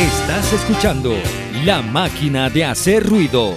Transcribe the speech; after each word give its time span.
Estás 0.00 0.54
escuchando 0.54 1.14
La 1.66 1.82
Máquina 1.82 2.48
de 2.48 2.64
Hacer 2.64 3.06
Ruido, 3.06 3.52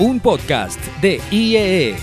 un 0.00 0.18
podcast 0.18 0.80
de 1.00 1.20
IEE. 1.30 1.94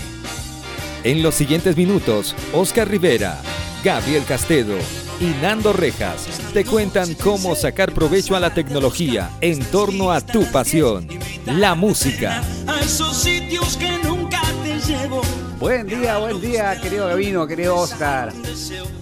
En 1.04 1.22
los 1.22 1.34
siguientes 1.34 1.76
minutos, 1.76 2.34
Oscar 2.54 2.88
Rivera, 2.88 3.38
Gabriel 3.84 4.24
Castedo 4.24 4.78
y 5.20 5.26
Nando 5.42 5.74
Rejas 5.74 6.26
te 6.54 6.64
cuentan 6.64 7.12
cómo 7.16 7.54
sacar 7.54 7.92
provecho 7.92 8.34
a 8.34 8.40
la 8.40 8.54
tecnología 8.54 9.30
en 9.42 9.62
torno 9.66 10.10
a 10.10 10.22
tu 10.22 10.50
pasión, 10.50 11.06
la 11.44 11.74
música. 11.74 12.42
A 12.66 12.80
esos 12.80 13.14
sitios 13.14 13.76
que 13.76 13.90
nunca 13.98 14.40
te 14.64 14.80
llevo. 14.90 15.20
Buen 15.62 15.86
día, 15.86 16.18
buen 16.18 16.40
día, 16.40 16.80
querido 16.80 17.06
Gabino, 17.06 17.46
querido 17.46 17.76
Oscar. 17.76 18.32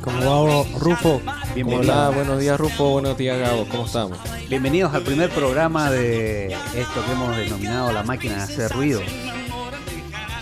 ¿Cómo 0.02 0.46
va, 0.46 0.79
Rufo? 0.79 1.22
Bienvenido. 1.54 1.90
Hola, 1.90 2.10
buenos 2.10 2.38
días, 2.38 2.60
Rufo. 2.60 2.90
Buenos 2.90 3.16
días, 3.16 3.38
Gabo. 3.38 3.66
¿Cómo 3.70 3.86
estamos? 3.86 4.18
Bienvenidos 4.46 4.92
al 4.92 5.02
primer 5.02 5.30
programa 5.30 5.91
de 5.91 6.52
esto 6.77 7.02
que 7.06 7.12
hemos 7.12 7.34
denominado 7.34 7.91
la 7.92 8.02
máquina 8.02 8.37
de 8.37 8.42
hacer 8.42 8.70
ruido. 8.73 9.01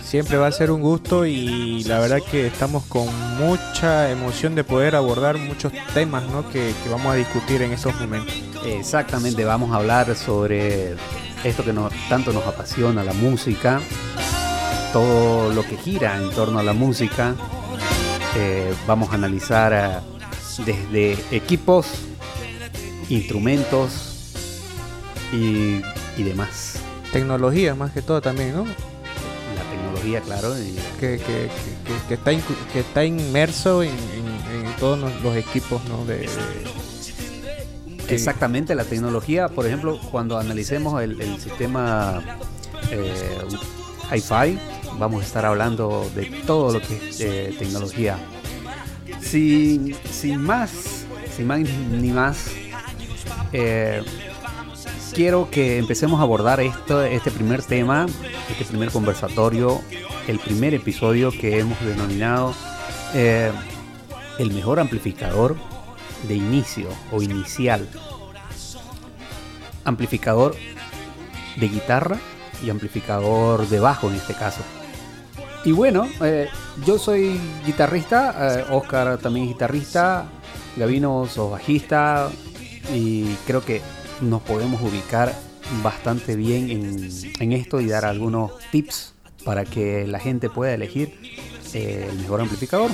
Siempre 0.03 0.35
va 0.35 0.47
a 0.47 0.51
ser 0.51 0.71
un 0.71 0.81
gusto 0.81 1.25
y 1.25 1.85
la 1.85 1.99
verdad 1.99 2.19
que 2.29 2.47
estamos 2.47 2.83
con 2.83 3.07
mucha 3.37 4.11
emoción 4.11 4.55
de 4.55 4.65
poder 4.65 4.97
abordar 4.97 5.37
muchos 5.37 5.71
temas 5.93 6.29
¿no? 6.29 6.49
que, 6.49 6.73
que 6.83 6.89
vamos 6.89 7.13
a 7.13 7.15
discutir 7.15 7.61
en 7.61 7.71
estos 7.71 7.97
momentos. 7.97 8.35
Exactamente, 8.65 9.45
vamos 9.45 9.71
a 9.71 9.77
hablar 9.77 10.13
sobre 10.17 10.95
esto 11.45 11.63
que 11.63 11.71
nos, 11.71 11.93
tanto 12.09 12.33
nos 12.33 12.45
apasiona, 12.45 13.05
la 13.05 13.13
música, 13.13 13.79
todo 14.93 15.53
lo 15.53 15.63
que 15.63 15.77
gira 15.77 16.17
en 16.17 16.29
torno 16.31 16.59
a 16.59 16.63
la 16.63 16.73
música. 16.73 17.35
Eh, 18.35 18.73
vamos 18.87 19.09
a 19.11 19.15
analizar 19.15 19.73
eh, 19.73 20.63
desde 20.65 21.17
equipos, 21.35 21.87
instrumentos 23.09 24.33
y, 25.33 25.81
y 26.17 26.23
demás. 26.23 26.75
Tecnología 27.11 27.73
más 27.75 27.91
que 27.91 28.01
todo 28.01 28.21
también, 28.21 28.55
¿no? 28.55 28.65
La 28.65 29.63
tecnología, 29.71 30.21
claro. 30.21 30.57
y- 30.57 30.75
Que, 30.99 31.17
que, 31.17 31.49
que- 32.07 32.13
está, 32.13 32.31
que 32.73 32.79
está 32.81 33.05
inmerso 33.05 33.81
en, 33.83 33.89
en- 33.89 34.65
en 34.65 34.75
todos 34.79 34.99
los, 34.99 35.21
los 35.21 35.35
equipos 35.35 35.81
¿no? 35.85 36.03
de, 36.05 36.27
Exactamente, 38.09 38.73
la 38.75 38.85
tecnología, 38.85 39.49
por 39.49 39.65
ejemplo, 39.67 39.99
cuando 40.11 40.37
analicemos 40.39 41.01
el, 41.03 41.21
el 41.21 41.39
sistema 41.39 42.21
eh, 42.91 43.13
hi-fi, 44.11 44.57
vamos 44.99 45.23
a 45.23 45.25
estar 45.25 45.45
hablando 45.45 46.09
de 46.13 46.25
todo 46.45 46.73
lo 46.73 46.81
que 46.81 47.09
es 47.09 47.21
eh, 47.21 47.55
tecnología. 47.57 48.19
Sin, 49.21 49.95
sin 50.11 50.41
más, 50.41 51.05
sin 51.35 51.47
más 51.47 51.59
ni 51.59 52.11
más, 52.11 52.51
eh, 53.53 54.03
quiero 55.13 55.49
que 55.49 55.77
empecemos 55.77 56.19
a 56.19 56.23
abordar 56.23 56.59
esto, 56.59 57.01
este 57.03 57.31
primer 57.31 57.63
tema, 57.63 58.05
este 58.49 58.65
primer 58.65 58.91
conversatorio, 58.91 59.81
el 60.27 60.39
primer 60.39 60.73
episodio 60.73 61.31
que 61.31 61.59
hemos 61.59 61.79
denominado 61.81 62.53
eh, 63.13 63.51
el 64.37 64.51
mejor 64.51 64.79
amplificador 64.79 65.55
de 66.27 66.35
inicio 66.35 66.89
o 67.11 67.21
inicial. 67.21 67.87
Amplificador 69.85 70.55
de 71.55 71.67
guitarra 71.67 72.17
y 72.63 72.69
amplificador 72.69 73.67
de 73.67 73.79
bajo 73.79 74.09
en 74.09 74.15
este 74.15 74.33
caso. 74.33 74.61
Y 75.65 75.71
bueno, 75.71 76.07
eh, 76.21 76.47
yo 76.85 76.97
soy 76.97 77.39
guitarrista, 77.65 78.59
eh, 78.59 78.65
Oscar 78.71 79.17
también 79.17 79.47
guitarrista, 79.47 80.25
Gavino 80.77 81.27
sos 81.27 81.51
bajista 81.51 82.29
y 82.93 83.25
creo 83.45 83.63
que 83.63 83.81
nos 84.21 84.41
podemos 84.41 84.81
ubicar 84.81 85.33
bastante 85.83 86.35
bien 86.35 86.69
en, 86.69 87.09
en 87.39 87.51
esto 87.51 87.81
y 87.81 87.87
dar 87.87 88.05
algunos 88.05 88.51
tips 88.71 89.13
para 89.43 89.65
que 89.65 90.07
la 90.07 90.19
gente 90.19 90.49
pueda 90.49 90.73
elegir 90.73 91.13
eh, 91.73 92.07
el 92.09 92.17
mejor 92.19 92.41
amplificador. 92.41 92.91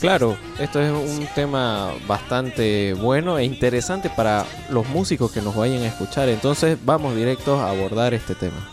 Claro, 0.00 0.36
esto 0.58 0.82
es 0.82 0.90
un 0.90 1.26
tema 1.34 1.92
bastante 2.06 2.94
bueno 2.94 3.38
e 3.38 3.44
interesante 3.44 4.10
para 4.10 4.44
los 4.68 4.86
músicos 4.88 5.32
que 5.32 5.40
nos 5.40 5.54
vayan 5.56 5.82
a 5.82 5.86
escuchar. 5.86 6.28
Entonces 6.28 6.76
vamos 6.84 7.14
directos 7.14 7.58
a 7.60 7.70
abordar 7.70 8.12
este 8.12 8.34
tema. 8.34 8.70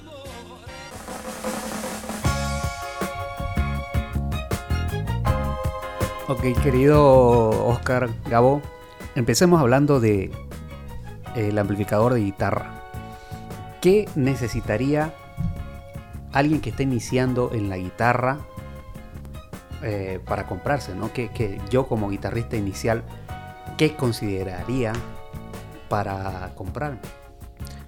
Ok, 6.31 6.43
querido 6.63 7.49
Oscar 7.67 8.09
Gabo, 8.29 8.61
empecemos 9.15 9.59
hablando 9.59 9.99
de 9.99 10.31
eh, 11.35 11.49
el 11.49 11.57
amplificador 11.57 12.13
de 12.13 12.21
guitarra. 12.21 12.85
¿Qué 13.81 14.07
necesitaría 14.15 15.13
alguien 16.31 16.61
que 16.61 16.69
esté 16.69 16.83
iniciando 16.83 17.51
en 17.53 17.67
la 17.67 17.75
guitarra 17.75 18.39
eh, 19.83 20.21
para 20.25 20.47
comprarse? 20.47 20.95
¿no? 20.95 21.11
Que, 21.11 21.59
yo 21.69 21.85
como 21.85 22.09
guitarrista 22.09 22.55
inicial, 22.55 23.03
¿qué 23.77 23.97
consideraría 23.97 24.93
para 25.89 26.53
comprar? 26.55 26.97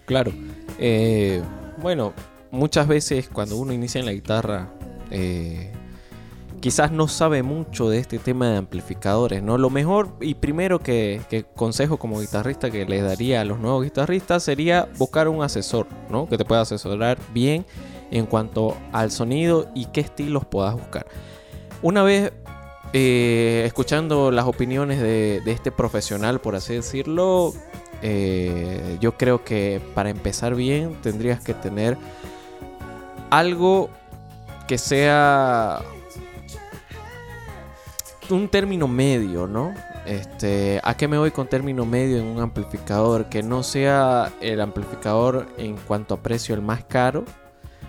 Claro, 0.03 0.33
eh, 0.79 1.41
bueno, 1.81 2.11
muchas 2.51 2.89
veces 2.89 3.29
cuando 3.29 3.55
uno 3.55 3.71
inicia 3.71 3.99
en 3.99 4.05
la 4.05 4.11
guitarra, 4.11 4.67
eh, 5.11 5.71
quizás 6.63 6.93
no 6.93 7.09
sabe 7.09 7.43
mucho 7.43 7.89
de 7.89 7.99
este 7.99 8.19
tema 8.19 8.47
de 8.47 8.55
amplificadores, 8.55 9.43
¿no? 9.43 9.57
Lo 9.57 9.69
mejor 9.69 10.15
y 10.21 10.35
primero 10.35 10.79
que, 10.79 11.45
consejo 11.57 11.97
como 11.97 12.21
guitarrista 12.21 12.71
que 12.71 12.85
les 12.85 13.03
daría 13.03 13.41
a 13.41 13.43
los 13.43 13.59
nuevos 13.59 13.83
guitarristas 13.83 14.43
sería 14.43 14.87
buscar 14.97 15.27
un 15.27 15.43
asesor, 15.43 15.87
¿no? 16.09 16.25
Que 16.25 16.37
te 16.37 16.45
pueda 16.45 16.61
asesorar 16.61 17.17
bien 17.33 17.65
en 18.11 18.25
cuanto 18.27 18.77
al 18.93 19.11
sonido 19.11 19.67
y 19.75 19.87
qué 19.87 19.99
estilos 19.99 20.45
puedas 20.45 20.73
buscar. 20.75 21.05
Una 21.81 22.01
vez 22.01 22.31
eh, 22.93 23.63
escuchando 23.65 24.31
las 24.31 24.45
opiniones 24.45 25.01
de, 25.01 25.41
de 25.43 25.51
este 25.51 25.69
profesional, 25.69 26.39
por 26.39 26.55
así 26.55 26.75
decirlo, 26.75 27.51
eh, 28.01 28.97
yo 29.01 29.17
creo 29.17 29.43
que 29.43 29.81
para 29.93 30.09
empezar 30.09 30.55
bien 30.55 30.95
tendrías 31.01 31.43
que 31.43 31.55
tener 31.55 31.97
algo 33.31 33.89
que 34.65 34.77
sea 34.77 35.81
un 38.29 38.47
término 38.49 38.87
medio, 38.87 39.47
¿no? 39.47 39.73
Este, 40.05 40.79
¿A 40.83 40.95
qué 40.97 41.07
me 41.07 41.17
voy 41.17 41.31
con 41.31 41.47
término 41.47 41.85
medio 41.85 42.17
en 42.17 42.25
un 42.25 42.39
amplificador? 42.41 43.25
Que 43.29 43.41
no 43.43 43.63
sea 43.63 44.31
el 44.41 44.59
amplificador 44.61 45.47
en 45.57 45.77
cuanto 45.77 46.15
a 46.15 46.17
precio 46.21 46.53
el 46.55 46.61
más 46.61 46.83
caro, 46.83 47.23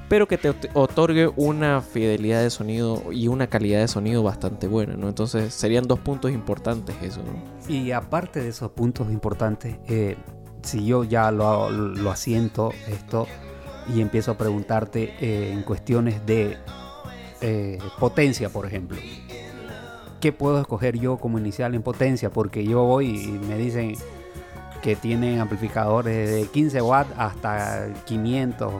pero 0.08 0.28
que 0.28 0.38
te 0.38 0.50
ot- 0.50 0.70
otorgue 0.74 1.32
una 1.34 1.80
fidelidad 1.80 2.42
de 2.42 2.50
sonido 2.50 3.02
y 3.10 3.28
una 3.28 3.48
calidad 3.48 3.80
de 3.80 3.88
sonido 3.88 4.22
bastante 4.22 4.68
buena, 4.68 4.96
¿no? 4.96 5.08
Entonces 5.08 5.52
serían 5.54 5.88
dos 5.88 5.98
puntos 5.98 6.30
importantes 6.30 6.94
eso, 7.02 7.20
¿no? 7.22 7.72
Y 7.72 7.90
aparte 7.90 8.40
de 8.40 8.48
esos 8.50 8.70
puntos 8.72 9.10
importantes, 9.10 9.76
eh, 9.88 10.16
si 10.62 10.84
yo 10.84 11.04
ya 11.04 11.30
lo, 11.30 11.68
lo 11.70 12.10
asiento 12.10 12.70
esto 12.88 13.26
y 13.92 14.00
empiezo 14.00 14.30
a 14.32 14.38
preguntarte 14.38 15.14
eh, 15.20 15.50
en 15.52 15.62
cuestiones 15.62 16.24
de 16.24 16.58
eh, 17.40 17.78
potencia, 17.98 18.48
por 18.48 18.66
ejemplo. 18.66 18.96
¿Qué 20.24 20.32
puedo 20.32 20.58
escoger 20.58 20.98
yo 20.98 21.18
como 21.18 21.38
inicial 21.38 21.74
en 21.74 21.82
potencia? 21.82 22.30
Porque 22.30 22.64
yo 22.64 22.82
voy 22.84 23.08
y 23.08 23.26
me 23.46 23.58
dicen 23.58 23.94
que 24.80 24.96
tienen 24.96 25.38
amplificadores 25.38 26.30
de 26.30 26.46
15 26.46 26.80
watts 26.80 27.10
hasta 27.18 27.88
500 28.06 28.72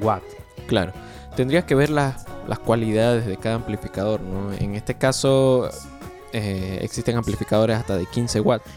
watts. 0.00 0.26
Claro, 0.66 0.90
tendrías 1.36 1.62
que 1.66 1.76
ver 1.76 1.88
las, 1.88 2.26
las 2.48 2.58
cualidades 2.58 3.26
de 3.26 3.36
cada 3.36 3.54
amplificador, 3.54 4.22
¿no? 4.22 4.52
En 4.54 4.74
este 4.74 4.96
caso 4.96 5.70
eh, 6.32 6.80
existen 6.82 7.16
amplificadores 7.16 7.76
hasta 7.76 7.96
de 7.96 8.04
15 8.06 8.40
watts, 8.40 8.68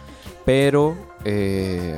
pero 0.45 0.95
eh, 1.25 1.97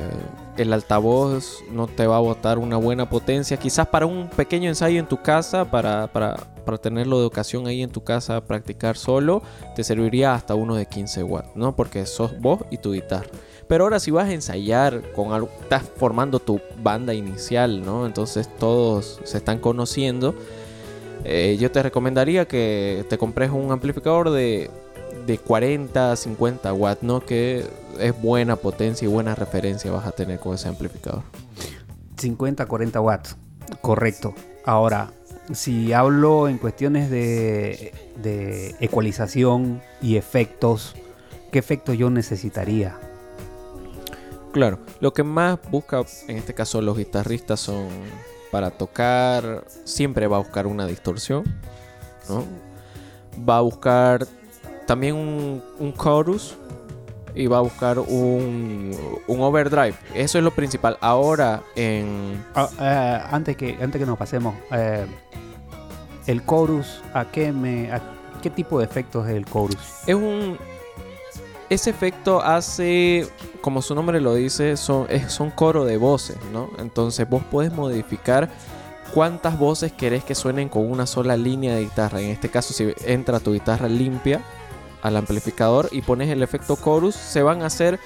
el 0.56 0.72
altavoz 0.72 1.62
no 1.70 1.86
te 1.86 2.06
va 2.06 2.16
a 2.16 2.20
botar 2.20 2.58
una 2.58 2.78
buena 2.78 3.08
potencia. 3.08 3.58
Quizás 3.58 3.86
para 3.86 4.06
un 4.06 4.28
pequeño 4.28 4.68
ensayo 4.68 4.98
en 4.98 5.06
tu 5.06 5.20
casa, 5.22 5.70
para, 5.70 6.08
para, 6.08 6.36
para 6.64 6.78
tenerlo 6.78 7.20
de 7.20 7.26
ocasión 7.26 7.66
ahí 7.66 7.82
en 7.82 7.90
tu 7.90 8.02
casa, 8.02 8.40
practicar 8.40 8.96
solo, 8.96 9.42
te 9.76 9.84
serviría 9.84 10.34
hasta 10.34 10.54
uno 10.54 10.74
de 10.74 10.86
15 10.86 11.22
watts, 11.22 11.50
¿no? 11.54 11.76
Porque 11.76 12.06
sos 12.06 12.40
vos 12.40 12.60
y 12.70 12.78
tu 12.78 12.92
guitarra. 12.92 13.28
Pero 13.68 13.84
ahora 13.84 14.00
si 14.00 14.10
vas 14.10 14.28
a 14.28 14.32
ensayar 14.32 15.12
con 15.12 15.32
algo, 15.32 15.50
estás 15.60 15.82
formando 15.96 16.38
tu 16.40 16.58
banda 16.82 17.12
inicial, 17.12 17.84
¿no? 17.84 18.06
Entonces 18.06 18.48
todos 18.58 19.20
se 19.24 19.36
están 19.36 19.58
conociendo. 19.58 20.34
eh, 21.24 21.56
yo 21.60 21.70
te 21.70 21.82
recomendaría 21.82 22.46
que 22.46 23.04
te 23.10 23.18
compres 23.18 23.50
un 23.50 23.70
amplificador 23.70 24.30
de, 24.30 24.70
de 25.26 25.38
40 25.38 26.12
a 26.12 26.16
50 26.16 26.72
watts, 26.72 27.02
¿no? 27.02 27.20
Que 27.20 27.66
es 27.98 28.20
buena 28.20 28.56
potencia 28.56 29.06
y 29.06 29.08
buena 29.08 29.34
referencia 29.34 29.90
vas 29.90 30.06
a 30.06 30.12
tener 30.12 30.38
con 30.38 30.54
ese 30.54 30.68
amplificador. 30.68 31.22
50, 32.16 32.66
40 32.66 33.00
watts. 33.00 33.36
Correcto. 33.80 34.34
Ahora, 34.64 35.10
si 35.52 35.92
hablo 35.92 36.48
en 36.48 36.58
cuestiones 36.58 37.10
de, 37.10 37.92
de 38.22 38.74
ecualización 38.80 39.80
y 40.02 40.16
efectos, 40.16 40.94
¿qué 41.50 41.58
efectos 41.58 41.96
yo 41.96 42.10
necesitaría? 42.10 42.98
Claro, 44.52 44.78
lo 45.00 45.12
que 45.12 45.22
más 45.22 45.58
busca 45.70 46.02
en 46.26 46.38
este 46.38 46.54
caso 46.54 46.80
los 46.82 46.96
guitarristas 46.96 47.60
son 47.60 47.88
para 48.50 48.70
tocar, 48.70 49.64
siempre 49.84 50.26
va 50.26 50.36
a 50.36 50.40
buscar 50.40 50.66
una 50.66 50.86
distorsión, 50.86 51.44
¿no? 52.28 52.44
Va 53.48 53.58
a 53.58 53.60
buscar 53.60 54.26
también 54.86 55.14
un, 55.14 55.62
un 55.78 55.94
chorus 55.94 56.56
y 57.34 57.46
va 57.46 57.58
a 57.58 57.60
buscar 57.60 57.98
un, 57.98 58.96
un 59.26 59.40
overdrive. 59.40 59.94
Eso 60.14 60.38
es 60.38 60.44
lo 60.44 60.50
principal. 60.50 60.98
Ahora 61.00 61.62
en... 61.76 62.44
Ah, 62.54 62.68
eh, 62.80 63.22
antes, 63.30 63.56
que, 63.56 63.78
antes 63.80 64.00
que 64.00 64.06
nos 64.06 64.18
pasemos, 64.18 64.54
eh, 64.72 65.06
el 66.26 66.44
chorus, 66.44 67.02
¿a 67.14 67.24
qué, 67.26 67.52
me, 67.52 67.92
a 67.92 68.00
qué 68.42 68.50
tipo 68.50 68.78
de 68.78 68.84
efectos 68.84 69.26
es 69.28 69.34
el 69.34 69.44
chorus? 69.44 69.78
Es 70.06 70.14
un... 70.14 70.58
Ese 71.70 71.90
efecto 71.90 72.40
hace, 72.40 73.28
como 73.60 73.82
su 73.82 73.94
nombre 73.94 74.20
lo 74.22 74.34
dice, 74.34 74.78
son, 74.78 75.06
es, 75.10 75.30
son 75.30 75.50
coro 75.50 75.84
de 75.84 75.98
voces, 75.98 76.38
¿no? 76.50 76.70
Entonces 76.78 77.28
vos 77.28 77.42
podés 77.42 77.72
modificar 77.72 78.48
cuántas 79.12 79.58
voces 79.58 79.92
querés 79.92 80.24
que 80.24 80.34
suenen 80.34 80.70
con 80.70 80.90
una 80.90 81.06
sola 81.06 81.36
línea 81.36 81.74
de 81.74 81.82
guitarra. 81.82 82.22
En 82.22 82.30
este 82.30 82.48
caso, 82.48 82.72
si 82.72 82.94
entra 83.04 83.38
tu 83.38 83.52
guitarra 83.52 83.86
limpia 83.86 84.40
al 85.02 85.16
amplificador 85.16 85.88
y 85.92 86.02
pones 86.02 86.28
el 86.30 86.42
efecto 86.42 86.78
chorus, 86.82 87.14
se 87.14 87.42
van 87.42 87.62
a 87.62 87.66
hacer 87.66 87.98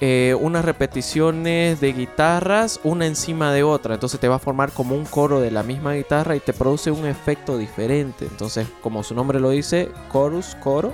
eh, 0.00 0.36
unas 0.40 0.64
repeticiones 0.64 1.80
de 1.80 1.92
guitarras 1.92 2.80
una 2.84 3.06
encima 3.06 3.52
de 3.52 3.62
otra. 3.62 3.94
Entonces 3.94 4.20
te 4.20 4.28
va 4.28 4.36
a 4.36 4.40
formar 4.40 4.72
como 4.72 4.94
un 4.94 5.04
coro 5.04 5.40
de 5.40 5.50
la 5.50 5.62
misma 5.62 5.94
guitarra 5.94 6.36
y 6.36 6.40
te 6.40 6.52
produce 6.52 6.90
un 6.90 7.06
efecto 7.06 7.56
diferente. 7.56 8.26
Entonces, 8.26 8.66
como 8.82 9.02
su 9.02 9.14
nombre 9.14 9.40
lo 9.40 9.50
dice, 9.50 9.90
chorus, 10.12 10.56
coro. 10.56 10.92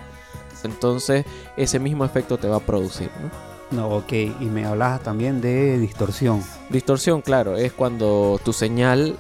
Entonces, 0.63 1.25
ese 1.57 1.79
mismo 1.79 2.05
efecto 2.05 2.39
te 2.39 2.49
va 2.49 2.57
a 2.57 2.61
producir. 2.61 3.11
¿no? 3.23 3.51
No, 3.71 3.89
ok, 3.89 4.13
y 4.13 4.47
me 4.47 4.67
hablabas 4.67 5.01
también 5.03 5.41
de 5.41 5.79
distorsión. 5.79 6.43
Distorsión, 6.69 7.23
claro, 7.23 7.57
es 7.57 7.73
cuando 7.73 8.41
tu 8.45 8.53
señal, 8.53 9.17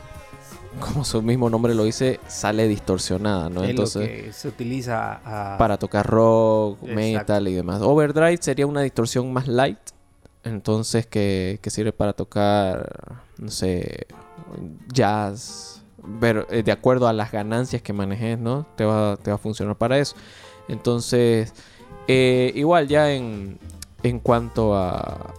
como 0.78 1.04
su 1.04 1.20
mismo 1.22 1.50
nombre 1.50 1.74
lo 1.74 1.84
dice, 1.84 2.20
sale 2.28 2.68
distorsionada, 2.68 3.50
¿no? 3.50 3.64
es 3.64 3.70
Entonces, 3.70 4.02
lo 4.02 4.24
que 4.26 4.32
se 4.32 4.48
utiliza 4.48 5.20
a- 5.54 5.58
para 5.58 5.78
tocar 5.78 6.06
rock, 6.06 6.78
Exacto. 6.82 6.94
metal 6.94 7.48
y 7.48 7.54
demás. 7.54 7.82
Overdrive 7.82 8.38
sería 8.40 8.66
una 8.66 8.82
distorsión 8.82 9.32
más 9.32 9.48
light, 9.48 9.78
entonces 10.44 11.06
que, 11.06 11.58
que 11.60 11.70
sirve 11.70 11.92
para 11.92 12.12
tocar, 12.12 13.20
no 13.38 13.50
sé, 13.50 14.06
jazz, 14.92 15.82
pero 16.20 16.46
eh, 16.50 16.62
de 16.62 16.72
acuerdo 16.72 17.08
a 17.08 17.12
las 17.12 17.30
ganancias 17.32 17.82
que 17.82 17.92
manejes, 17.92 18.38
¿no? 18.38 18.66
Te 18.76 18.84
va, 18.84 19.16
te 19.16 19.30
va 19.30 19.34
a 19.34 19.38
funcionar 19.38 19.76
para 19.76 19.98
eso. 19.98 20.14
Entonces, 20.68 21.52
eh, 22.08 22.52
igual 22.54 22.88
ya 22.88 23.12
en, 23.12 23.58
en 24.02 24.18
cuanto 24.20 24.74
a, 24.76 25.34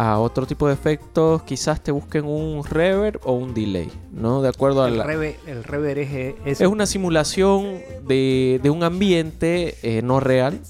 a 0.00 0.20
otro 0.20 0.46
tipo 0.46 0.68
de 0.68 0.74
efectos, 0.74 1.42
quizás 1.42 1.82
te 1.82 1.90
busquen 1.90 2.24
un 2.24 2.62
reverb 2.64 3.18
o 3.24 3.32
un 3.32 3.52
delay, 3.52 3.90
¿no? 4.12 4.40
De 4.42 4.48
acuerdo 4.48 4.84
a 4.84 4.88
el, 4.88 4.98
la... 4.98 5.04
el 5.12 5.64
rever 5.64 5.98
es, 5.98 6.34
es- 6.44 6.60
Es 6.60 6.68
una 6.68 6.86
simulación 6.86 7.80
de, 8.06 8.60
de 8.62 8.70
un 8.70 8.84
ambiente 8.84 9.74
eh, 9.82 10.00
no 10.02 10.20
real 10.20 10.60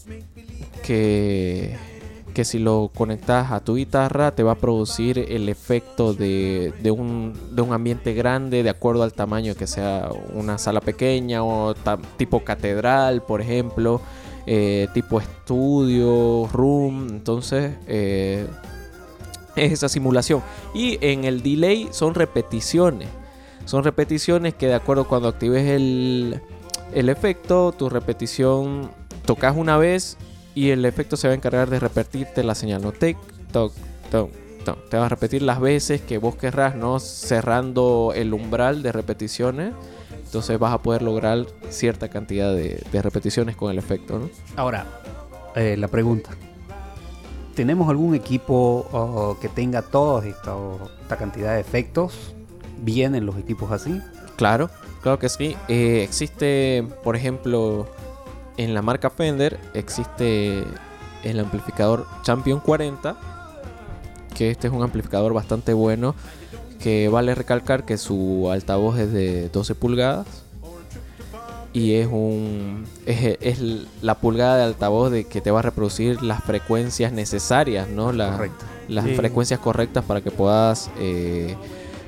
que, 0.82 1.76
que 2.32 2.44
si 2.46 2.58
lo 2.58 2.90
conectas 2.94 3.52
a 3.52 3.60
tu 3.60 3.76
guitarra 3.76 4.30
te 4.34 4.42
va 4.42 4.52
a 4.52 4.54
producir 4.54 5.18
el 5.18 5.48
efecto 5.50 6.14
de, 6.14 6.72
de 6.82 6.90
un, 6.90 7.34
de 7.52 7.62
un 7.62 7.72
ambiente 7.72 8.14
grande 8.14 8.62
de 8.62 8.70
acuerdo 8.70 9.02
al 9.02 9.12
tamaño 9.12 9.54
que 9.54 9.66
sea 9.66 10.08
una 10.34 10.56
sala 10.58 10.80
pequeña 10.80 11.44
o 11.44 11.74
tipo 12.16 12.44
catedral, 12.44 13.22
por 13.22 13.40
ejemplo, 13.40 14.00
eh, 14.46 14.88
tipo 14.94 15.20
estudio, 15.20 16.48
room. 16.52 17.08
Entonces, 17.10 17.74
eh, 17.86 18.46
es 19.58 19.72
esa 19.72 19.88
simulación. 19.88 20.42
Y 20.74 20.98
en 21.00 21.24
el 21.24 21.42
delay 21.42 21.88
son 21.90 22.14
repeticiones. 22.14 23.08
Son 23.64 23.84
repeticiones 23.84 24.54
que 24.54 24.66
de 24.66 24.74
acuerdo 24.74 25.06
cuando 25.06 25.28
actives 25.28 25.66
el, 25.68 26.40
el 26.94 27.08
efecto, 27.08 27.72
tu 27.72 27.90
repetición 27.90 28.90
tocas 29.26 29.54
una 29.56 29.76
vez 29.76 30.16
y 30.54 30.70
el 30.70 30.84
efecto 30.86 31.16
se 31.16 31.28
va 31.28 31.32
a 31.32 31.36
encargar 31.36 31.68
de 31.68 31.78
repetirte 31.78 32.42
la 32.42 32.54
señal. 32.54 32.82
No 32.82 32.92
tic, 32.92 33.18
toc, 33.52 33.74
toc, 34.10 34.30
toc. 34.64 34.88
Te 34.88 34.96
va 34.96 35.06
a 35.06 35.08
repetir 35.08 35.42
las 35.42 35.60
veces 35.60 36.00
que 36.00 36.18
vos 36.18 36.36
querrás, 36.36 36.74
¿no? 36.74 36.98
Cerrando 36.98 38.12
el 38.14 38.32
umbral 38.32 38.82
de 38.82 38.90
repeticiones. 38.90 39.74
Entonces 40.24 40.58
vas 40.58 40.72
a 40.72 40.82
poder 40.82 41.02
lograr 41.02 41.46
cierta 41.68 42.08
cantidad 42.08 42.54
de, 42.54 42.82
repeticiones 42.92 43.54
con 43.54 43.70
el 43.70 43.78
efecto, 43.78 44.18
¿no? 44.18 44.30
Ahora, 44.56 44.86
eh, 45.54 45.76
la 45.76 45.88
pregunta. 45.88 46.30
¿Tenemos 47.58 47.88
algún 47.88 48.14
equipo 48.14 49.36
que 49.40 49.48
tenga 49.48 49.82
toda 49.82 50.24
esta, 50.24 50.54
esta 51.02 51.16
cantidad 51.16 51.54
de 51.54 51.60
efectos? 51.60 52.32
¿Vienen 52.82 53.26
los 53.26 53.36
equipos 53.36 53.72
así? 53.72 54.00
Claro, 54.36 54.70
claro 55.02 55.18
que 55.18 55.28
sí. 55.28 55.56
Eh, 55.66 56.04
existe, 56.04 56.86
por 57.02 57.16
ejemplo, 57.16 57.88
en 58.58 58.74
la 58.74 58.82
marca 58.82 59.10
Fender, 59.10 59.58
existe 59.74 60.62
el 61.24 61.40
amplificador 61.40 62.06
Champion 62.22 62.60
40, 62.60 63.16
que 64.36 64.52
este 64.52 64.68
es 64.68 64.72
un 64.72 64.84
amplificador 64.84 65.32
bastante 65.32 65.72
bueno, 65.72 66.14
que 66.78 67.08
vale 67.08 67.34
recalcar 67.34 67.84
que 67.84 67.98
su 67.98 68.48
altavoz 68.52 69.00
es 69.00 69.12
de 69.12 69.48
12 69.48 69.74
pulgadas. 69.74 70.44
Y 71.72 71.94
es 71.94 72.06
un 72.06 72.84
es, 73.06 73.36
es 73.40 73.60
la 74.02 74.14
pulgada 74.16 74.56
de 74.56 74.62
altavoz 74.64 75.10
de 75.10 75.24
que 75.24 75.40
te 75.40 75.50
va 75.50 75.58
a 75.60 75.62
reproducir 75.62 76.22
las 76.22 76.42
frecuencias 76.42 77.12
necesarias, 77.12 77.88
¿no? 77.88 78.10
La- 78.12 78.32
Correcto. 78.32 78.64
las 78.88 79.04
Sí. 79.04 79.14
frecuencias 79.14 79.60
correctas 79.60 80.04
para 80.04 80.20
que 80.22 80.30
puedas 80.30 80.90
eh, 80.98 81.54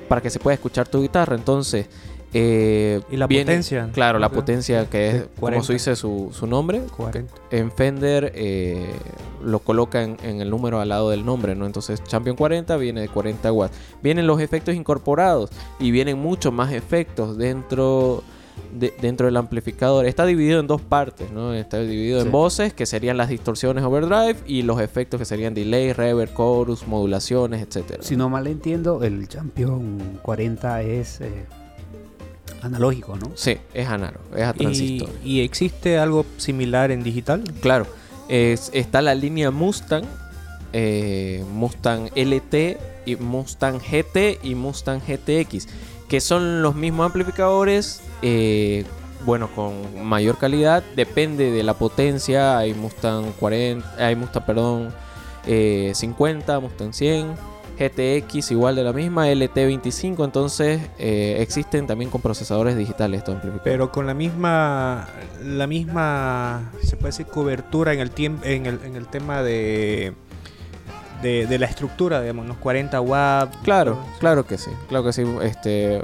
para 0.09 0.21
que 0.23 0.31
se 0.31 0.39
pueda 0.41 0.55
escuchar 0.55 0.89
tu 0.89 1.03
guitarra 1.03 1.37
entonces 1.37 1.87
eh, 2.33 3.01
Y 3.11 3.17
la 3.17 3.27
viene- 3.27 3.45
potencia. 3.45 3.91
claro 3.93 4.19
la 4.19 4.29
potencia 4.31 4.89
que 4.89 5.09
es 5.11 5.15
como 5.23 5.41
40. 5.41 5.67
se 5.67 5.73
dice 5.75 5.97
su, 5.97 6.31
su 6.33 6.47
nombre 6.47 6.81
40. 6.97 7.35
en 7.51 7.71
Fender 7.73 8.33
eh, 8.35 8.87
lo 9.45 9.59
coloca 9.59 10.03
en, 10.03 10.17
en 10.23 10.41
el 10.41 10.49
número 10.49 10.81
al 10.81 10.89
lado 10.89 11.11
del 11.11 11.25
nombre 11.25 11.55
no 11.55 11.67
entonces 11.67 12.03
Champion 12.05 12.37
40 12.37 12.77
viene 12.77 13.01
de 13.03 13.09
40 13.09 13.53
watts 13.53 13.77
vienen 14.03 14.27
los 14.27 14.41
efectos 14.41 14.75
incorporados 14.75 15.51
y 15.81 15.91
vienen 15.91 16.19
muchos 16.19 16.53
más 16.53 16.73
efectos 16.73 17.37
dentro 17.37 18.23
de- 18.73 18.95
dentro 19.01 19.27
del 19.27 19.37
amplificador 19.37 20.07
está 20.07 20.25
dividido 20.27 20.61
en 20.61 20.67
dos 20.67 20.81
partes 20.81 21.31
no 21.33 21.53
está 21.55 21.79
dividido 21.81 22.21
Sí. 22.21 22.27
en 22.27 22.33
voces 22.33 22.73
que 22.73 22.87
serían 22.87 23.17
las 23.17 23.29
distorsiones 23.29 23.83
overdrive 23.85 24.37
y 24.47 24.63
los 24.63 24.81
efectos 24.81 25.19
que 25.19 25.25
serían 25.25 25.55
delay 25.55 25.93
reverb 25.93 26.35
chorus 26.37 26.87
modulaciones 26.87 27.63
etcétera 27.63 28.03
Si 28.03 28.17
no 28.17 28.29
mal 28.29 28.47
entiendo, 28.47 29.03
el 29.03 29.27
Champion 29.29 30.19
40 30.23 30.83
es 30.83 31.21
eh, 31.21 31.47
analógico, 32.63 33.17
¿no? 33.17 33.31
sí 33.35 33.57
es 33.75 33.89
análogo 33.89 34.25
es 34.37 34.43
a 34.43 34.51
¿Y, 34.51 34.59
transistor 34.59 35.11
y 35.25 35.41
existe 35.41 35.99
algo 35.99 36.27
similar 36.37 36.91
en 36.91 37.03
digital? 37.03 37.43
Claro, 37.61 37.87
es- 38.29 38.71
está 38.75 39.01
la 39.03 39.15
línea 39.15 39.51
Mustang, 39.51 40.05
eh, 40.73 41.45
Mustang 41.53 42.11
LT, 42.15 42.79
y 43.07 43.17
Mustang 43.17 43.79
GT 43.81 44.39
y 44.43 44.55
Mustang 44.55 45.01
GTX, 45.01 45.67
que 46.11 46.21
son 46.21 46.61
los 46.61 46.75
mismos 46.75 47.07
amplificadores, 47.07 48.03
eh, 48.21 48.85
bueno, 49.25 49.49
con 49.55 50.05
mayor 50.05 50.39
calidad, 50.39 50.83
depende 50.97 51.53
de 51.53 51.63
la 51.63 51.75
potencia, 51.75 52.59
hay 52.59 52.75
Mustang 52.75 53.33
40, 53.39 53.95
hay 53.97 54.17
Mustang, 54.17 54.45
perdón, 54.45 54.93
eh, 55.47 55.93
50, 55.95 56.59
Mustang 56.59 56.93
100. 56.93 57.51
GTX 57.79 58.51
igual 58.51 58.77
de 58.77 58.85
la 58.85 58.93
misma, 58.93 59.29
LT25, 59.29 60.25
entonces 60.25 60.83
eh, 60.99 61.37
existen 61.39 61.87
también 61.87 62.11
con 62.11 62.21
procesadores 62.21 62.77
digitales 62.77 63.21
estos 63.21 63.37
amplificadores. 63.37 63.73
Pero 63.73 63.91
con 63.91 64.07
la 64.07 64.13
misma, 64.13 65.09
la 65.43 65.67
misma, 65.67 66.73
se 66.83 66.97
puede 66.97 67.09
decir, 67.13 67.25
cobertura 67.25 67.95
en 67.95 68.01
el, 68.01 68.11
en 68.43 68.67
el, 68.67 68.81
en 68.85 68.97
el 68.97 69.07
tema 69.07 69.43
de, 69.43 70.13
de, 71.23 71.47
de 71.47 71.59
la 71.59 71.67
estructura, 71.67 72.21
digamos, 72.21 72.47
los 72.47 72.57
40 72.59 73.01
watts. 73.01 73.57
Claro, 73.63 73.99
claro 74.19 74.47
que 74.47 74.59
sí, 74.59 74.71
claro 74.89 75.05
que 75.05 75.13
sí. 75.13 75.23
Este, 75.43 76.03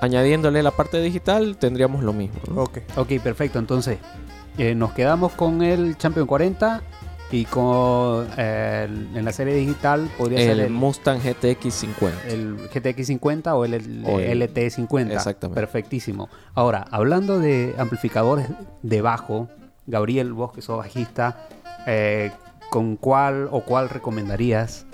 añadiéndole 0.00 0.62
la 0.62 0.70
parte 0.70 1.00
digital 1.00 1.56
tendríamos 1.56 2.02
lo 2.02 2.12
mismo. 2.12 2.40
¿no? 2.52 2.62
Ok. 2.62 2.78
Ok, 2.96 3.12
perfecto. 3.22 3.58
Entonces, 3.58 3.98
eh, 4.58 4.74
nos 4.74 4.92
quedamos 4.92 5.32
con 5.32 5.62
el 5.62 5.96
Champion 5.96 6.26
40 6.26 6.82
y 7.30 7.46
con 7.46 8.28
eh, 8.36 8.86
el- 8.88 9.16
en 9.16 9.24
la 9.24 9.32
serie 9.32 9.54
digital 9.54 10.08
podría 10.16 10.38
ser 10.38 10.50
el 10.50 10.60
el, 10.60 10.70
Mustang 10.70 11.18
GTX 11.20 11.74
50. 11.74 12.28
el 12.28 12.68
GTX 12.72 13.06
50 13.08 13.54
o 13.56 13.64
el, 13.64 13.74
el 13.74 14.04
O 14.06 14.20
el- 14.20 14.42
LT 14.42 14.70
50. 14.70 15.14
Exactamente. 15.14 15.58
Perfectísimo. 15.60 16.28
Ahora, 16.54 16.84
hablando 16.90 17.38
de 17.40 17.74
amplificadores 17.78 18.46
de 18.82 19.00
bajo, 19.00 19.48
Gabriel, 19.86 20.32
vos 20.32 20.52
que 20.52 20.62
sos 20.62 20.78
bajista, 20.78 21.46
eh, 21.86 22.30
¿con 22.74 22.96
cuál 22.96 23.46
o 23.52 23.60
cuál 23.60 23.88
recomendarías 23.88 24.84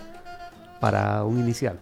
para 0.81 1.25
un 1.25 1.41
inicial? 1.41 1.81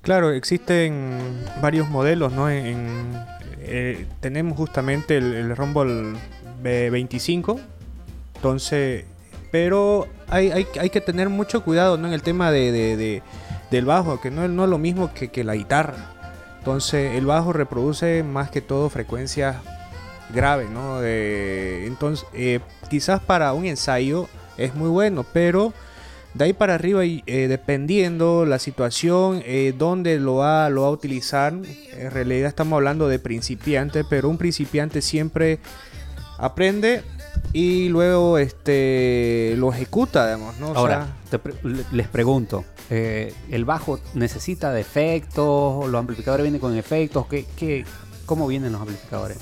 Claro, 0.00 0.30
existen 0.30 1.18
varios 1.60 1.88
modelos, 1.88 2.32
¿no? 2.32 2.46
Eh, 2.48 4.06
tenemos 4.20 4.56
justamente 4.56 5.16
el, 5.16 5.56
Rumble 5.56 6.16
B25. 6.62 7.58
Entonces, 8.36 9.06
pero 9.50 10.06
hay, 10.28 10.52
hay, 10.52 10.90
que 10.90 11.00
tener 11.00 11.28
mucho 11.30 11.64
cuidado 11.64 11.98
¿no? 11.98 12.06
en 12.06 12.14
el 12.14 12.22
tema 12.22 12.52
de, 12.52 12.70
de- 12.70 12.96
de- 12.96 13.22
del 13.72 13.86
bajo, 13.86 14.20
que 14.20 14.30
no, 14.30 14.46
no 14.46 14.62
es 14.62 14.70
lo 14.70 14.78
mismo 14.78 15.10
que, 15.12 15.42
la 15.42 15.56
guitarra. 15.56 15.96
Entonces 16.58 17.16
el 17.16 17.26
bajo 17.26 17.52
reproduce 17.52 18.22
más 18.22 18.52
que 18.52 18.60
todo 18.60 18.88
frecuencias 18.88 19.56
graves, 20.32 20.70
¿no? 20.70 21.02
Entonces 21.02 22.24
eh, 22.34 22.60
quizás 22.88 23.18
para 23.20 23.52
un 23.52 23.66
ensayo 23.66 24.28
es 24.58 24.74
muy 24.74 24.88
bueno, 24.90 25.24
pero 25.32 25.72
de 26.34 26.44
ahí 26.44 26.52
para 26.52 26.74
arriba, 26.74 27.04
y, 27.04 27.22
eh, 27.26 27.46
dependiendo 27.48 28.44
la 28.44 28.58
situación, 28.58 29.42
eh, 29.46 29.74
dónde 29.76 30.18
lo 30.20 30.36
va, 30.36 30.68
lo 30.68 30.82
va 30.82 30.88
a 30.88 30.90
utilizar, 30.90 31.52
en 31.54 32.10
realidad 32.10 32.48
estamos 32.48 32.76
hablando 32.76 33.08
de 33.08 33.18
principiante, 33.18 34.04
pero 34.04 34.28
un 34.28 34.36
principiante 34.38 35.00
siempre 35.00 35.58
aprende 36.38 37.02
y 37.52 37.88
luego 37.88 38.38
este 38.38 39.54
lo 39.56 39.72
ejecuta, 39.72 40.26
digamos, 40.26 40.58
¿no? 40.58 40.70
O 40.72 40.76
Ahora, 40.76 41.08
sea, 41.30 41.38
pre- 41.38 41.54
les 41.92 42.08
pregunto, 42.08 42.64
eh, 42.90 43.32
¿el 43.50 43.64
bajo 43.64 43.98
necesita 44.14 44.70
de 44.72 44.80
efectos? 44.82 45.88
¿Los 45.88 45.98
amplificadores 45.98 46.44
vienen 46.44 46.60
con 46.60 46.76
efectos? 46.76 47.26
¿Qué, 47.26 47.46
qué, 47.56 47.84
¿Cómo 48.26 48.46
vienen 48.46 48.72
los 48.72 48.80
amplificadores? 48.82 49.38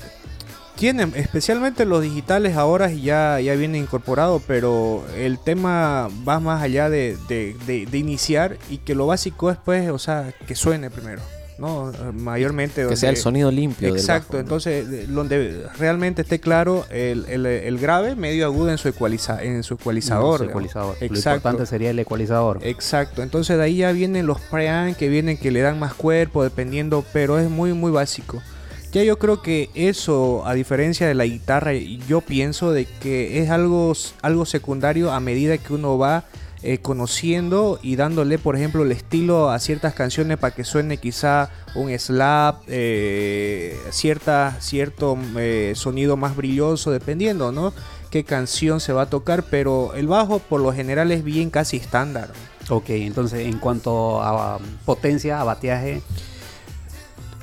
Tienen, 0.77 1.11
especialmente 1.15 1.85
los 1.85 2.03
digitales 2.03 2.55
ahora 2.55 2.91
ya, 2.91 3.39
ya 3.39 3.55
viene 3.55 3.79
incorporado, 3.79 4.39
pero 4.45 5.03
el 5.17 5.39
tema 5.39 6.07
va 6.27 6.39
más 6.39 6.61
allá 6.61 6.89
de, 6.89 7.17
de- 7.27 7.55
de- 7.65 7.85
de 7.87 7.97
iniciar 7.97 8.57
y 8.69 8.77
que 8.77 8.93
lo 8.93 9.07
básico 9.07 9.49
es 9.49 9.57
pues, 9.57 9.89
o 9.89 9.97
sea, 9.97 10.31
que 10.47 10.53
suene 10.53 10.91
primero, 10.91 11.21
¿no? 11.57 11.91
Mayormente. 12.13 12.85
Que 12.87 12.95
sea 12.95 13.09
el 13.09 13.15
donde- 13.15 13.21
sonido 13.23 13.49
limpio. 13.51 13.87
del 13.87 13.97
Exacto, 13.97 14.33
bajo, 14.33 14.35
¿no? 14.35 14.39
entonces 14.41 14.87
de- 14.87 15.07
donde 15.07 15.65
realmente 15.79 16.21
esté 16.21 16.39
claro 16.39 16.85
el, 16.91 17.25
el- 17.27 17.47
el 17.47 17.79
grave, 17.79 18.15
medio 18.15 18.45
agudo 18.45 18.69
en 18.69 18.77
su, 18.77 18.87
ecualiza, 18.87 19.41
en 19.43 19.63
su 19.63 19.73
ecualizador. 19.73 20.37
Su 20.41 20.45
ecualizador. 20.45 20.95
Lo 20.99 21.05
Exacto. 21.07 21.37
importante 21.37 21.65
sería 21.65 21.89
el 21.89 21.97
ecualizador. 21.97 22.59
Exacto, 22.61 23.23
entonces 23.23 23.57
de 23.57 23.63
ahí 23.63 23.77
ya 23.77 23.91
vienen 23.93 24.27
los 24.27 24.39
preamp 24.41 24.95
que 24.95 25.09
vienen 25.09 25.37
que 25.37 25.49
le 25.49 25.61
dan 25.61 25.79
más 25.79 25.95
cuerpo 25.95 26.43
dependiendo, 26.43 27.03
pero 27.13 27.39
es 27.39 27.49
muy 27.49 27.73
muy 27.73 27.91
básico. 27.91 28.43
Ya 28.91 29.03
yo 29.03 29.19
creo 29.19 29.41
que 29.41 29.69
eso, 29.75 30.45
a 30.45 30.53
diferencia 30.53 31.07
de 31.07 31.13
la 31.13 31.25
guitarra, 31.25 31.73
yo 31.73 32.21
pienso 32.21 32.71
de 32.71 32.85
que 32.85 33.41
es 33.41 33.49
algo, 33.49 33.93
algo 34.21 34.45
secundario 34.45 35.11
a 35.11 35.19
medida 35.19 35.57
que 35.57 35.73
uno 35.73 35.97
va 35.97 36.23
eh, 36.63 36.79
conociendo 36.79 37.79
y 37.83 37.97
dándole, 37.97 38.39
por 38.39 38.55
ejemplo, 38.55 38.83
el 38.83 38.91
estilo 38.91 39.51
a 39.51 39.59
ciertas 39.59 39.93
canciones 39.93 40.37
para 40.37 40.55
que 40.55 40.63
suene 40.63 40.97
quizá 40.97 41.51
un 41.75 41.91
slap, 41.99 42.63
eh, 42.67 43.77
cierta, 43.91 44.57
cierto 44.59 45.17
eh, 45.37 45.73
sonido 45.75 46.17
más 46.17 46.35
brilloso, 46.35 46.89
dependiendo, 46.89 47.51
¿no? 47.51 47.73
Qué 48.09 48.23
canción 48.23 48.79
se 48.79 48.91
va 48.91 49.03
a 49.03 49.09
tocar, 49.09 49.43
pero 49.43 49.93
el 49.93 50.07
bajo 50.07 50.39
por 50.39 50.59
lo 50.61 50.73
general 50.73 51.11
es 51.11 51.23
bien 51.23 51.51
casi 51.51 51.77
estándar. 51.77 52.29
Ok, 52.69 52.89
entonces 52.89 53.47
en 53.47 53.59
cuanto 53.59 54.21
a 54.23 54.59
potencia, 54.83 55.39
a 55.39 55.43
bateaje, 55.43 56.01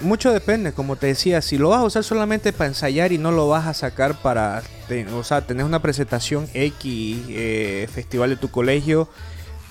Mucho 0.05 0.33
depende, 0.33 0.73
como 0.73 0.97
te 0.97 1.07
decía, 1.09 1.41
si 1.43 1.57
lo 1.59 1.71
vas 1.71 1.81
a 1.81 1.85
usar 1.85 2.05
solamente 2.05 2.53
para 2.53 2.69
ensayar 2.69 3.11
y 3.13 3.19
no 3.19 3.33
lo 3.33 3.49
vas 3.49 3.67
a 3.67 3.75
sacar 3.75 4.21
para, 4.21 4.63
te- 4.87 5.07
o 5.09 5.25
sea, 5.25 5.47
tener 5.47 5.65
una 5.65 5.81
presentación 5.81 6.47
X, 6.53 7.25
eh, 7.31 7.89
festival 7.93 8.31
de 8.31 8.37
tu 8.37 8.51
colegio, 8.51 9.09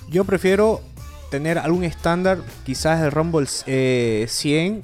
yo 0.10 0.26
prefiero 0.26 0.82
tener 1.30 1.58
algún 1.60 1.84
estándar, 1.84 2.40
quizás 2.66 3.02
el 3.02 3.12
Rumble 3.12 3.48
eh, 3.68 4.26
100 4.28 4.84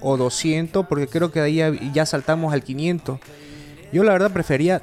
o 0.00 0.16
200, 0.16 0.86
porque 0.86 1.06
creo 1.06 1.30
que 1.32 1.40
ahí 1.40 1.62
ya, 1.92 2.04
saltamos 2.06 2.52
al 2.52 2.62
500. 2.62 3.20
Yo 3.92 4.04
la 4.04 4.12
verdad 4.12 4.32
prefería 4.32 4.82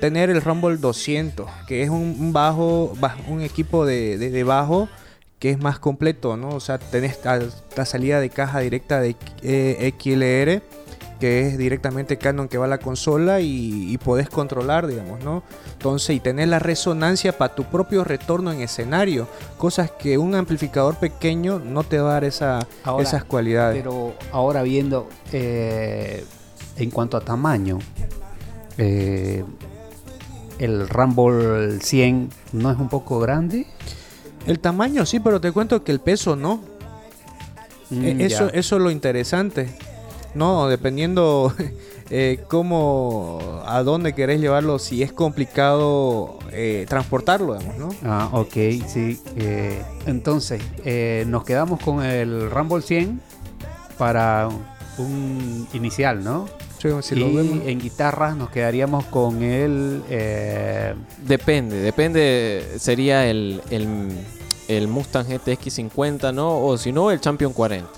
tener 0.00 0.30
el 0.30 0.40
Rumble 0.42 0.76
200, 0.76 1.48
que 1.66 1.82
es 1.82 1.90
un, 1.90 2.32
bajo, 2.32 2.94
ba- 3.00 3.16
un 3.28 3.40
equipo 3.42 3.84
de- 3.86 4.16
de 4.18 4.44
bajo 4.44 4.88
que 5.38 5.50
es 5.50 5.58
más 5.58 5.78
completo, 5.78 6.36
¿no? 6.36 6.50
O 6.50 6.60
sea, 6.60 6.78
tenés 6.78 7.20
la, 7.24 7.84
salida 7.84 8.20
de 8.20 8.30
caja 8.30 8.60
directa 8.60 9.00
de 9.00 9.14
eh, 9.42 9.92
XLR, 9.98 10.62
que 11.20 11.46
es 11.46 11.58
directamente 11.58 12.16
Canon 12.16 12.48
que 12.48 12.58
va 12.58 12.66
a 12.66 12.68
la 12.68 12.78
consola 12.78 13.40
y, 13.40 13.92
y 13.92 13.98
podés 13.98 14.28
controlar, 14.28 14.86
digamos, 14.86 15.22
¿no? 15.24 15.42
Entonces, 15.72 16.16
y 16.16 16.20
tenés 16.20 16.48
la 16.48 16.58
resonancia 16.58 17.36
para 17.36 17.54
tu 17.54 17.64
propio 17.64 18.04
retorno 18.04 18.52
en 18.52 18.60
escenario, 18.60 19.28
cosas 19.58 19.90
que 19.90 20.18
un 20.18 20.34
amplificador 20.34 20.96
pequeño 20.96 21.60
no 21.60 21.84
te 21.84 21.98
va 21.98 22.10
a 22.10 22.12
dar 22.14 22.24
esa, 22.24 22.66
Ahora, 22.84 23.04
esas 23.04 23.24
cualidades. 23.24 23.78
pero 23.80 24.14
ahora 24.32 24.62
viendo 24.62 25.08
eh, 25.32 26.24
en 26.76 26.90
cuanto 26.90 27.16
a 27.16 27.20
tamaño, 27.20 27.78
eh, 28.76 29.44
el 30.58 30.88
Rumble 30.88 31.80
100 31.80 32.30
no 32.52 32.70
es 32.70 32.78
un 32.78 32.88
poco 32.88 33.20
grande. 33.20 33.66
El 34.46 34.60
tamaño 34.60 35.04
sí, 35.06 35.20
pero 35.20 35.40
te 35.40 35.52
cuento 35.52 35.82
que 35.84 35.92
el 35.92 36.00
peso 36.00 36.36
no. 36.36 36.60
Eh, 37.90 38.14
Mm, 38.14 38.20
eso, 38.20 38.50
ya. 38.50 38.58
eso 38.58 38.76
es 38.76 38.82
lo 38.82 38.90
interesante. 38.90 39.68
No, 40.34 40.68
dependiendo 40.68 41.54
eh, 42.10 42.44
cómo, 42.48 43.62
a 43.66 43.82
dónde 43.82 44.14
querés 44.14 44.40
llevarlo, 44.40 44.78
si 44.78 45.02
es 45.02 45.10
complicado 45.12 46.38
eh, 46.52 46.84
transportarlo, 46.88 47.54
digamos, 47.58 47.78
¿no? 47.78 47.88
Ah, 48.10 48.28
ok, 48.32 48.52
sí. 48.86 49.20
eh, 49.36 49.82
entonces, 50.06 50.62
eh, 50.84 51.24
nos 51.26 51.44
quedamos 51.44 51.80
con 51.80 52.04
el 52.04 52.50
Rumble 52.50 52.82
100 52.82 53.20
para 53.96 54.48
un 54.98 55.66
inicial, 55.72 56.22
¿no? 56.22 56.46
Sí, 56.80 56.88
si 57.02 57.14
lo 57.16 57.26
y 57.28 57.36
vemos. 57.36 57.58
en 57.66 57.80
guitarras 57.80 58.36
nos 58.36 58.50
quedaríamos 58.50 59.04
con 59.06 59.42
el... 59.42 60.02
eh, 60.08 60.94
Depende, 61.26 61.76
depende. 61.80 62.64
Sería 62.78 63.26
el, 63.28 63.60
el, 63.70 64.10
el 64.68 64.86
Mustang 64.88 65.26
GTX 65.26 65.72
50, 65.74 66.32
¿no? 66.32 66.58
O 66.64 66.78
si 66.78 66.92
no, 66.92 67.10
el 67.10 67.20
Champion 67.20 67.52
40. 67.52 67.88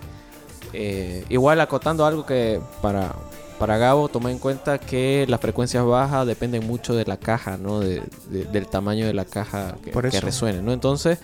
Eh, 0.73 1.25
igual 1.29 1.61
acotando 1.61 2.07
algo 2.07 2.25
que 2.25 2.61
para, 2.81 3.13
para 3.59 3.77
Gabo, 3.77 4.09
toma 4.09 4.31
en 4.31 4.39
cuenta 4.39 4.79
que 4.79 5.27
las 5.29 5.41
frecuencias 5.41 5.85
bajas 5.85 6.27
dependen 6.27 6.67
mucho 6.67 6.95
de 6.95 7.05
la 7.05 7.17
caja, 7.19 7.57
¿no? 7.59 7.81
De- 7.81 8.03
de- 8.31 8.45
del 8.47 8.67
tamaño 8.69 9.05
de 9.07 9.13
la 9.13 9.25
caja 9.25 9.77
que, 9.85 9.91
Por 9.91 10.09
que 10.09 10.21
resuene, 10.21 10.63
¿no? 10.63 10.73
Entonces, 10.73 11.19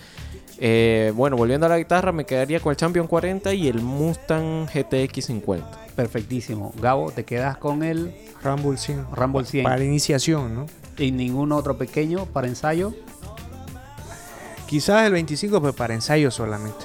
eh, 0.59 1.13
bueno, 1.15 1.37
volviendo 1.37 1.65
a 1.67 1.69
la 1.69 1.79
guitarra, 1.79 2.13
me 2.13 2.25
quedaría 2.27 2.61
con 2.61 2.71
el 2.73 2.77
Champion 2.77 3.07
40 3.07 3.55
y 3.55 3.69
el 3.69 3.81
Mustang 3.81 4.67
GTX 4.67 5.25
50. 5.27 5.86
Perfectísimo. 5.97 6.73
Gabo, 6.81 7.11
te 7.11 7.25
quedas 7.25 7.57
con 7.57 7.83
el 7.83 8.15
Rumble 8.45 8.77
100. 8.79 9.07
Rumble 9.13 9.45
100 9.45 9.65
Para 9.65 9.83
iniciación, 9.83 10.55
¿no? 10.55 10.67
y 10.99 11.11
ningún 11.11 11.53
otro 11.53 11.77
pequeño 11.77 12.27
para 12.27 12.47
ensayo. 12.47 12.95
Quizás 14.67 15.07
el 15.07 15.13
25, 15.13 15.61
pues 15.61 15.75
para 15.75 15.95
ensayo 15.95 16.31
solamente. 16.31 16.85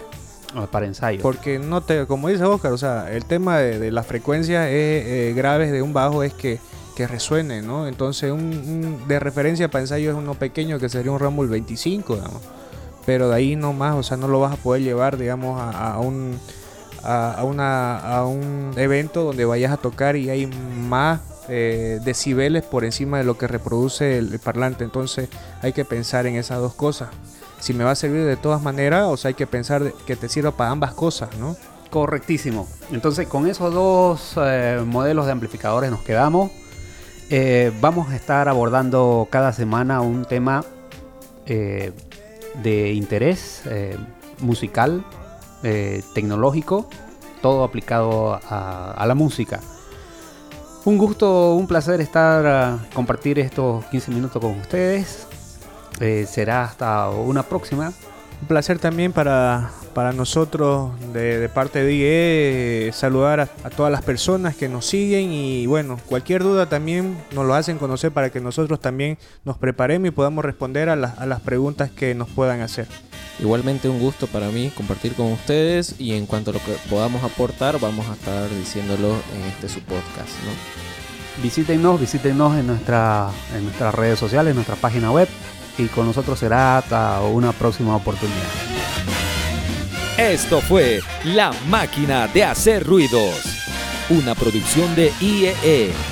o 0.56 0.66
para 0.68 0.86
ensayo. 0.86 1.22
Porque 1.22 1.60
no 1.60 1.82
te, 1.82 2.06
como 2.06 2.28
dice 2.30 2.44
Oscar, 2.44 2.72
o 2.74 2.78
sea, 2.78 3.12
el 3.12 3.26
tema 3.26 3.58
de, 3.60 3.80
de 3.80 3.92
las 3.92 4.06
frecuencias 4.06 4.66
es, 4.68 4.72
eh, 5.06 5.34
graves 5.36 5.72
de 5.72 5.82
un 5.82 5.94
bajo 5.94 6.24
es 6.24 6.34
que, 6.34 6.60
que 6.96 7.08
resuene, 7.08 7.62
¿no? 7.62 7.88
Entonces, 7.88 8.32
un, 8.32 8.42
un- 8.42 9.08
de 9.08 9.20
referencia 9.20 9.72
para 9.72 9.82
ensayo 9.84 10.12
es 10.12 10.16
uno 10.16 10.36
pequeño 10.36 10.78
que 10.78 10.90
sería 10.90 11.12
un 11.12 11.20
Rumble 11.20 11.48
25, 11.50 12.16
digamos. 12.16 12.42
Pero 13.06 13.30
de 13.30 13.36
ahí 13.36 13.56
no 13.56 13.74
más, 13.74 13.96
o 13.96 14.04
sea, 14.04 14.18
no 14.18 14.28
lo 14.28 14.40
vas 14.40 14.54
a 14.54 14.58
poder 14.58 14.84
llevar, 14.84 15.18
digamos, 15.18 15.60
a, 15.60 15.94
a 15.94 16.00
un 16.00 16.38
a, 17.04 17.44
una, 17.44 18.00
a 18.00 18.26
un 18.26 18.74
evento 18.78 19.24
donde 19.24 19.46
vayas 19.46 19.72
a 19.72 19.78
tocar 19.78 20.16
y 20.16 20.30
hay 20.30 20.48
más 20.48 21.22
eh, 21.50 22.00
decibeles 22.04 22.64
por 22.64 22.86
encima 22.86 23.18
de 23.18 23.24
lo 23.24 23.38
que 23.38 23.48
reproduce 23.48 24.18
el, 24.18 24.40
parlante. 24.40 24.84
Entonces, 24.84 25.30
hay 25.62 25.74
que 25.74 25.86
pensar 25.86 26.28
en 26.28 26.36
esas 26.36 26.60
dos 26.60 26.74
cosas. 26.74 27.10
Si 27.60 27.74
me 27.74 27.84
va 27.84 27.92
a 27.92 27.96
servir 27.96 28.26
de 28.26 28.38
todas 28.38 28.62
maneras, 28.62 29.06
o 29.08 29.18
sea, 29.18 29.30
hay 29.30 29.36
que 29.36 29.48
pensar 29.48 29.92
que 30.06 30.16
te 30.16 30.30
sirva 30.30 30.52
para 30.52 30.70
ambas 30.70 30.94
cosas, 30.94 31.30
¿no? 31.38 31.56
Correctísimo. 31.90 32.68
Entonces, 32.92 33.28
con 33.28 33.48
esos 33.48 33.74
dos 33.74 34.36
eh, 34.38 34.82
modelos 34.86 35.26
de 35.26 35.32
amplificadores 35.32 35.92
nos 35.92 36.02
quedamos. 36.02 36.52
Eh, 37.30 37.72
vamos 37.82 38.10
a 38.12 38.16
estar 38.16 38.48
abordando 38.48 39.28
cada 39.30 39.52
semana 39.52 40.02
un 40.02 40.26
tema 40.26 40.64
de 41.46 42.94
interés 42.94 43.64
musical, 44.40 45.04
eh, 45.64 46.04
tecnológico, 46.14 46.88
todo 47.42 47.64
aplicado 47.64 48.40
a, 48.50 49.04
la 49.06 49.16
música. 49.16 49.60
Un 50.86 50.98
gusto, 50.98 51.56
un 51.56 51.68
placer 51.68 52.02
estar 52.02 52.46
a 52.46 52.80
compartir 52.94 53.40
estos 53.40 53.86
15 53.86 54.12
minutos 54.12 54.42
con 54.42 54.60
ustedes. 54.60 55.28
Eh, 56.00 56.26
será 56.28 56.64
hasta 56.64 57.10
una 57.10 57.44
próxima. 57.44 57.94
Un 58.42 58.48
placer 58.48 58.80
también 58.80 59.14
para, 59.14 59.72
para 59.94 60.14
nosotros 60.14 60.92
de, 61.14 61.48
parte 61.50 61.84
de 61.84 61.94
IE 61.94 62.92
saludar 62.94 63.40
a, 63.42 63.46
todas 63.70 63.92
las 63.92 64.02
personas 64.02 64.56
que 64.56 64.68
nos 64.70 64.86
siguen 64.86 65.32
y 65.32 65.68
bueno, 65.68 66.00
cualquier 66.08 66.42
duda 66.42 66.68
también 66.68 67.18
nos 67.34 67.46
lo 67.46 67.54
hacen 67.54 67.78
conocer 67.78 68.12
para 68.12 68.32
que 68.32 68.40
nosotros 68.40 68.80
también 68.80 69.18
nos 69.46 69.58
preparemos 69.58 70.08
y 70.08 70.12
podamos 70.12 70.44
responder 70.44 70.90
a 70.90 70.96
las 70.96 71.42
preguntas 71.42 71.92
que 71.92 72.16
nos 72.16 72.30
puedan 72.30 72.62
hacer. 72.62 72.88
Igualmente 73.40 73.90
un 73.90 74.00
gusto 74.00 74.28
para 74.28 74.50
mí 74.50 74.72
compartir 74.76 75.14
con 75.14 75.32
ustedes 75.32 75.96
y 75.98 76.14
en 76.14 76.26
cuanto 76.26 76.52
a 76.52 76.54
lo 76.54 76.60
que 76.60 76.74
podamos 76.90 77.24
aportar 77.24 77.80
vamos 77.80 78.08
a 78.08 78.14
estar 78.14 78.50
diciéndolo 78.50 79.16
en 79.36 79.44
este 79.50 79.68
su 79.68 79.80
podcast, 79.82 80.30
¿no? 80.46 81.42
Visítenos, 81.42 82.00
visítenos 82.00 82.58
en, 82.58 82.68
nuestra, 82.68 83.30
en 83.56 83.64
nuestras 83.64 83.96
redes 83.96 84.20
sociales, 84.20 84.52
en 84.52 84.56
nuestra 84.56 84.76
página 84.76 85.12
web 85.12 85.28
y 85.78 85.86
con 85.88 86.06
nosotros 86.06 86.38
será 86.38 86.78
hasta 86.78 87.22
una 87.22 87.52
próxima 87.52 87.96
oportunidad. 87.96 88.38
Esto 90.18 90.62
fue 90.62 91.00
La 91.24 91.52
Máquina 91.68 92.28
de 92.28 92.44
Hacer 92.44 92.86
Ruidos, 92.86 93.34
una 94.10 94.36
producción 94.36 94.94
de 94.94 95.12
IEE. 95.20 96.11